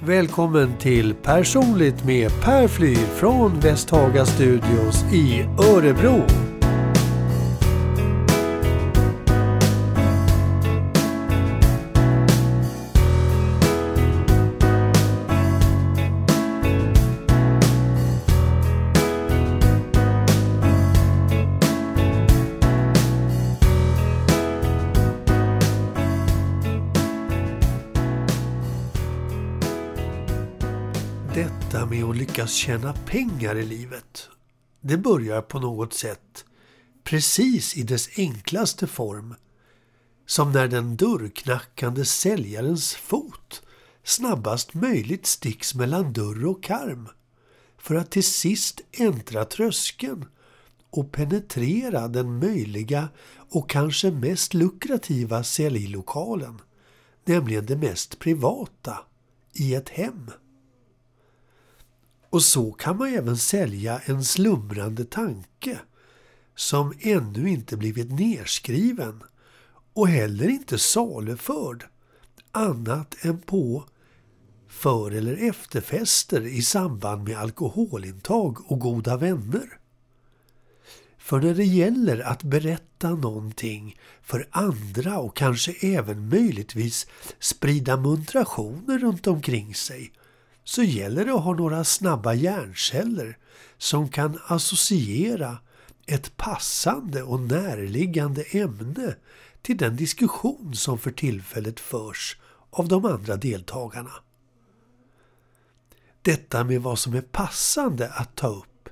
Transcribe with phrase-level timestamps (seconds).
[0.00, 6.47] Välkommen till Personligt med Per Fly från Västhaga Studios i Örebro.
[31.98, 34.28] Med att lyckas tjäna pengar i livet,
[34.80, 36.44] det börjar på något sätt
[37.04, 39.34] precis i dess enklaste form.
[40.26, 43.62] Som när den dörrknackande säljarens fot
[44.04, 47.08] snabbast möjligt sticks mellan dörr och karm
[47.78, 50.24] för att till sist äntra tröskeln
[50.90, 53.08] och penetrera den möjliga
[53.50, 56.60] och kanske mest lukrativa säljlokalen,
[57.24, 58.98] nämligen det mest privata,
[59.52, 60.30] i ett hem.
[62.30, 65.78] Och så kan man även sälja en slumrande tanke
[66.56, 69.22] som ännu inte blivit nerskriven
[69.92, 71.84] och heller inte saluförd
[72.52, 73.84] annat än på
[74.68, 79.78] för eller efterfester i samband med alkoholintag och goda vänner.
[81.18, 87.06] För när det gäller att berätta någonting för andra och kanske även möjligtvis
[87.38, 90.12] sprida muntrationer runt omkring sig
[90.68, 93.38] så gäller det att ha några snabba hjärnceller
[93.78, 95.58] som kan associera
[96.06, 99.14] ett passande och närliggande ämne
[99.62, 102.36] till den diskussion som för tillfället förs
[102.70, 104.12] av de andra deltagarna.
[106.22, 108.88] Detta med vad som är passande att ta upp,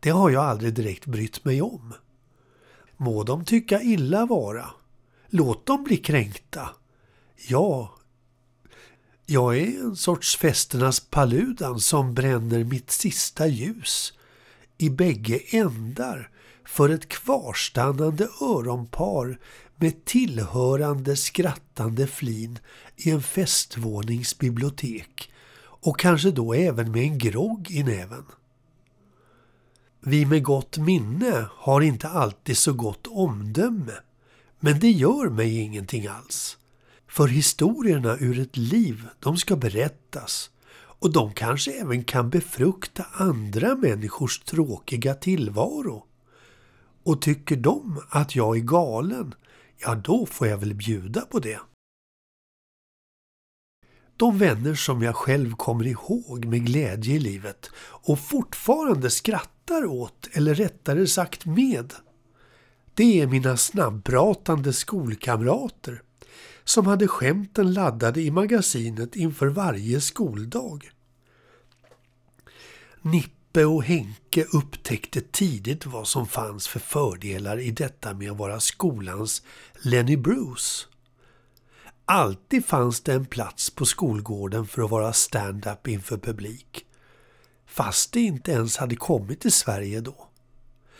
[0.00, 1.92] det har jag aldrig direkt brytt mig om.
[2.96, 4.70] Må de tycka illa vara.
[5.28, 6.68] Låt dem bli kränkta.
[7.48, 7.88] Jag
[9.26, 14.12] jag är en sorts festernas Paludan som bränner mitt sista ljus
[14.78, 16.30] i bägge ändar
[16.64, 19.38] för ett kvarstannande öronpar
[19.76, 22.58] med tillhörande skrattande flin
[22.96, 25.30] i en festvånings bibliotek
[25.60, 28.24] och kanske då även med en grogg i näven.
[30.00, 33.94] Vi med gott minne har inte alltid så gott omdöme
[34.60, 36.58] men det gör mig ingenting alls.
[37.14, 40.50] För historierna ur ett liv, de ska berättas.
[40.74, 46.06] Och de kanske även kan befrukta andra människors tråkiga tillvaro.
[47.04, 49.34] Och tycker de att jag är galen,
[49.78, 51.60] ja då får jag väl bjuda på det.
[54.16, 60.28] De vänner som jag själv kommer ihåg med glädje i livet och fortfarande skrattar åt,
[60.32, 61.92] eller rättare sagt med,
[62.94, 66.03] det är mina snabbpratande skolkamrater
[66.64, 70.90] som hade skämten laddade i magasinet inför varje skoldag.
[73.02, 78.60] Nippe och Henke upptäckte tidigt vad som fanns för fördelar i detta med att vara
[78.60, 79.42] skolans
[79.82, 80.86] Lenny Bruce.
[82.04, 86.86] Alltid fanns det en plats på skolgården för att vara stand-up inför publik.
[87.66, 90.28] Fast det inte ens hade kommit till Sverige då.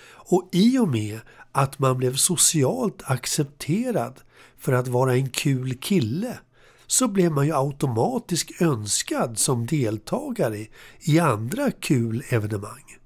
[0.06, 1.20] Och i och med
[1.54, 4.20] att man blev socialt accepterad
[4.59, 6.38] för att vara en kul kille
[6.87, 10.66] så blev man ju automatiskt önskad som deltagare
[11.00, 12.97] i andra kul evenemang.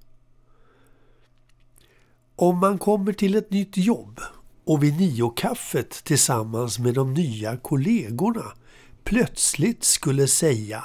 [2.37, 4.20] Om man kommer till ett nytt jobb
[4.64, 8.44] och vid nio-kaffet tillsammans med de nya kollegorna
[9.04, 10.84] plötsligt skulle säga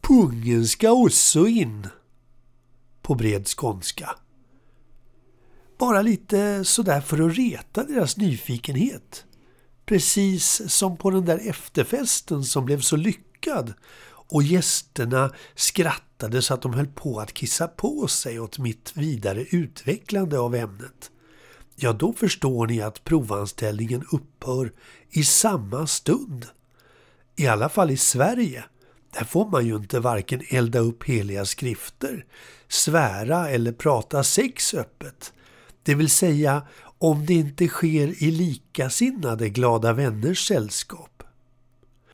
[0.00, 1.86] Pungen ska också in
[3.02, 4.10] på bred skånska.
[5.82, 9.24] Bara lite sådär för att reta deras nyfikenhet.
[9.86, 16.62] Precis som på den där efterfesten som blev så lyckad och gästerna skrattade så att
[16.62, 21.10] de höll på att kissa på sig åt mitt vidare utvecklande av ämnet.
[21.76, 24.72] Ja, då förstår ni att provanställningen upphör
[25.10, 26.46] i samma stund.
[27.36, 28.64] I alla fall i Sverige.
[29.12, 32.26] Där får man ju inte varken elda upp heliga skrifter,
[32.68, 35.32] svära eller prata sex öppet.
[35.82, 36.62] Det vill säga
[36.98, 41.22] om det inte sker i likasinnade glada vänners sällskap.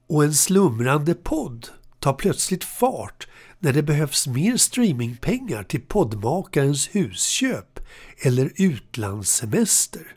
[0.06, 1.68] Och en slumrande podd
[1.98, 3.28] tar plötsligt fart
[3.58, 7.80] när det behövs mer streamingpengar till poddmakarens husköp
[8.18, 10.16] eller utlandssemester.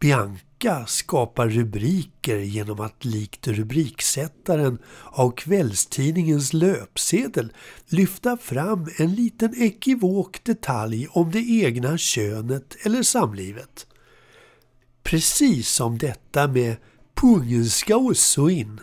[0.00, 0.47] Bianca
[0.86, 7.52] skapar rubriker genom att likt rubriksättaren av kvällstidningens löpsedel
[7.86, 13.86] lyfta fram en liten ekivok detalj om det egna könet eller samlivet.
[15.02, 16.76] Precis som detta med
[17.14, 18.80] pungen ska också in.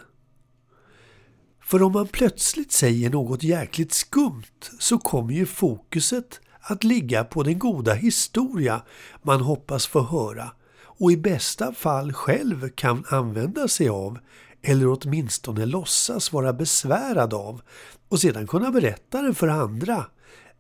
[1.61, 7.43] För om man plötsligt säger något jäkligt skumt så kommer ju fokuset att ligga på
[7.43, 8.81] den goda historia
[9.21, 10.51] man hoppas få höra
[10.97, 14.19] och i bästa fall själv kan använda sig av
[14.61, 17.61] eller åtminstone låtsas vara besvärad av
[18.09, 20.05] och sedan kunna berätta det för andra.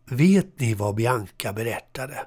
[0.05, 2.25] Vet ni vad Bianca berättade?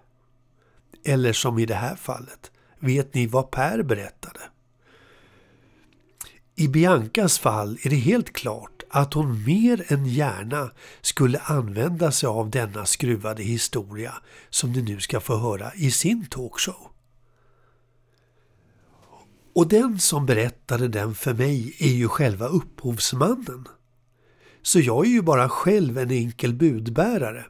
[1.05, 4.41] Eller som i det här fallet, vet ni vad Per berättade?
[6.57, 10.71] I Biancas fall är det helt klart att hon mer än gärna
[11.01, 14.15] skulle använda sig av denna skruvade historia
[14.51, 16.91] som ni nu ska få höra i sin talkshow.
[19.59, 23.69] Och den som berättade den för mig är ju själva upphovsmannen.
[24.63, 27.45] Så jag är ju bara själv en enkel budbärare.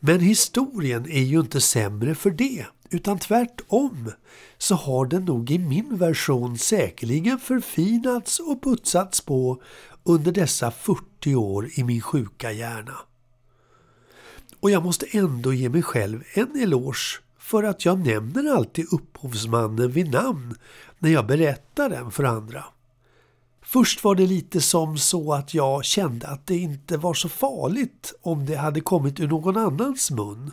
[0.00, 4.12] Men historien är ju inte sämre för det, utan tvärtom
[4.58, 9.62] så har den nog i min version säkerligen förfinats och putsats på
[10.04, 12.96] under dessa 40 år i min sjuka hjärna.
[14.60, 19.90] Och jag måste ändå ge mig själv en eloge för att jag nämner alltid upphovsmannen
[19.90, 20.54] vid namn
[20.98, 22.64] när jag berättar den för andra.
[23.62, 28.14] Först var det lite som så att jag kände att det inte var så farligt
[28.22, 30.50] om det hade kommit ur någon annans mun.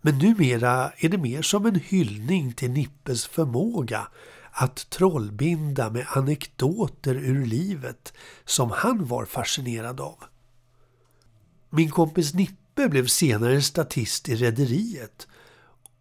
[0.00, 4.06] Men numera är det mer som en hyllning till Nippes förmåga
[4.50, 8.12] att trollbinda med anekdoter ur livet
[8.44, 10.24] som han var fascinerad av.
[11.70, 15.26] Min kompis Nippe blev senare statist i Rederiet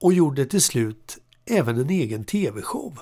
[0.04, 3.00] och gjorde till slut även en egen tv-show.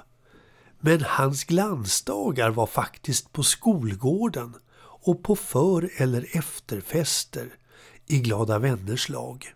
[0.80, 7.56] Men hans glansdagar var faktiskt på skolgården och på för eller efterfester
[8.08, 9.54] i glada vänners lag.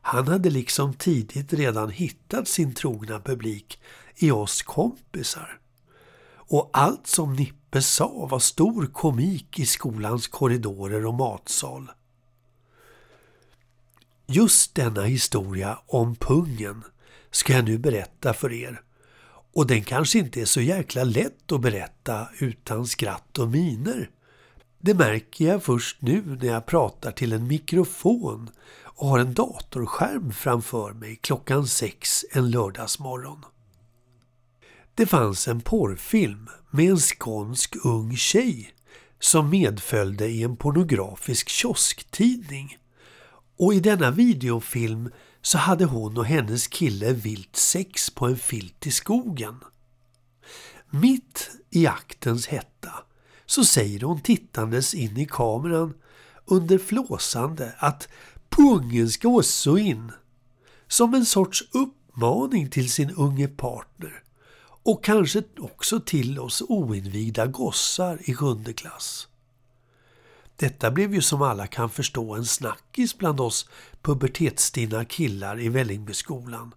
[0.00, 3.80] Han hade liksom tidigt redan hittat sin trogna publik
[4.16, 5.60] i oss kompisar.
[6.30, 11.90] Och allt som Nippe sa var stor komik i skolans korridorer och matsal.
[14.30, 16.84] Just denna historia om pungen
[17.30, 18.80] ska jag nu berätta för er.
[19.54, 24.10] Och den kanske inte är så jäkla lätt att berätta utan skratt och miner.
[24.78, 28.50] Det märker jag först nu när jag pratar till en mikrofon
[28.82, 33.44] och har en datorskärm framför mig klockan sex en lördagsmorgon.
[34.94, 38.74] Det fanns en porrfilm med en skånsk ung tjej
[39.20, 42.76] som medföljde i en pornografisk kiosktidning.
[43.58, 45.10] Och i denna videofilm
[45.42, 49.60] så hade hon och hennes kille vilt sex på en filt i skogen.
[50.90, 52.92] Mitt i aktens hetta
[53.46, 55.94] så säger hon tittandes in i kameran
[56.44, 58.08] under flåsande att
[58.48, 60.12] pungen ska också in.
[60.88, 64.22] Som en sorts uppmaning till sin unge partner
[64.82, 69.27] och kanske också till oss oinvigda gossar i sjunde klass.
[70.60, 73.68] Detta blev ju som alla kan förstå en snackis bland oss
[74.02, 76.74] pubertetsstinna killar i Vällingbyskolan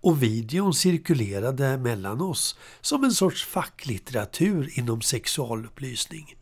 [0.00, 6.34] och videon cirkulerade mellan oss som en sorts facklitteratur inom sexualupplysning.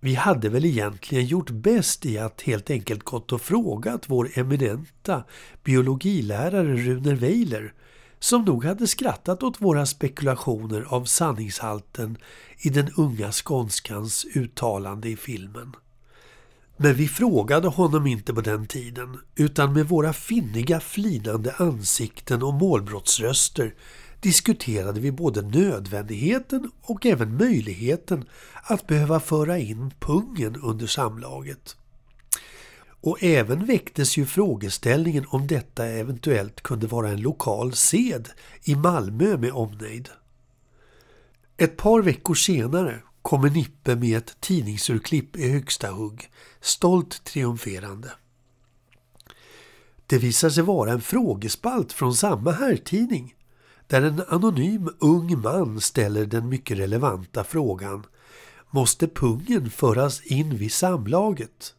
[0.00, 5.24] Vi hade väl egentligen gjort bäst i att helt enkelt gått och frågat vår eminenta
[5.64, 7.74] biologilärare Runer Weiler
[8.20, 12.18] som nog hade skrattat åt våra spekulationer av sanningshalten
[12.58, 15.72] i den unga skånskans uttalande i filmen.
[16.76, 22.54] Men vi frågade honom inte på den tiden utan med våra finniga flinande ansikten och
[22.54, 23.74] målbrottsröster
[24.20, 28.24] diskuterade vi både nödvändigheten och även möjligheten
[28.62, 31.76] att behöva föra in pungen under samlaget.
[33.06, 38.28] Och även väcktes ju frågeställningen om detta eventuellt kunde vara en lokal sed
[38.62, 40.08] i Malmö med omnejd.
[41.56, 48.12] Ett par veckor senare kommer Nippe med ett tidningsurklipp i högsta hugg, stolt triumferande.
[50.06, 53.34] Det visar sig vara en frågespalt från samma herrtidning
[53.86, 58.06] där en anonym ung man ställer den mycket relevanta frågan
[58.70, 61.74] Måste pungen föras in vid samlaget?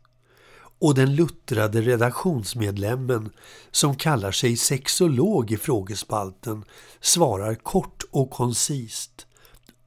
[0.80, 3.30] Och den luttrade redaktionsmedlemmen
[3.72, 6.64] som kallar sig sexolog i frågespalten
[7.02, 9.28] svarar kort och koncist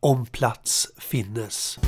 [0.01, 1.79] om plats finnes.